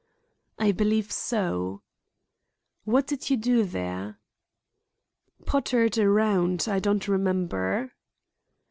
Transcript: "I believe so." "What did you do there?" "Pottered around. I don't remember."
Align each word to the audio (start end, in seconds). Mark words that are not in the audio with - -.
"I 0.57 0.71
believe 0.71 1.11
so." 1.11 1.83
"What 2.85 3.05
did 3.05 3.29
you 3.29 3.37
do 3.37 3.63
there?" 3.63 4.17
"Pottered 5.45 5.95
around. 5.99 6.65
I 6.67 6.79
don't 6.79 7.07
remember." 7.07 7.91